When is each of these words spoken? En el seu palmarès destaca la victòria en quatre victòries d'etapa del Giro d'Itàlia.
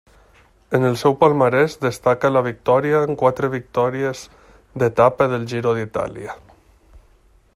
En 0.77 0.85
el 0.87 0.95
seu 1.01 1.15
palmarès 1.23 1.75
destaca 1.85 2.31
la 2.37 2.43
victòria 2.47 3.03
en 3.09 3.13
quatre 3.21 3.51
victòries 3.57 4.25
d'etapa 4.83 5.31
del 5.35 5.49
Giro 5.55 5.77
d'Itàlia. 5.81 6.37